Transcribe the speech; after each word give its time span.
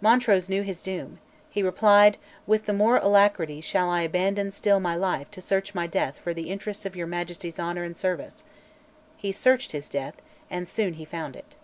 Montrose 0.00 0.48
knew 0.48 0.62
his 0.62 0.80
doom: 0.82 1.18
he 1.50 1.60
replied, 1.60 2.16
"With 2.46 2.66
the 2.66 2.72
more 2.72 2.98
alacrity 2.98 3.60
shall 3.60 3.90
I 3.90 4.02
abandon 4.02 4.52
still 4.52 4.78
my 4.78 4.94
life 4.94 5.32
to 5.32 5.40
search 5.40 5.74
my 5.74 5.88
death 5.88 6.20
for 6.20 6.32
the 6.32 6.48
interests 6.48 6.86
of 6.86 6.94
your 6.94 7.08
Majesty's 7.08 7.58
honour 7.58 7.82
and 7.82 7.96
service." 7.96 8.44
He 9.16 9.32
searched 9.32 9.72
his 9.72 9.88
death, 9.88 10.22
and 10.48 10.68
soon 10.68 10.92
he 10.94 11.04
found 11.04 11.34
it. 11.34 11.56